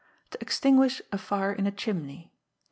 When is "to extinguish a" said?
0.31-1.17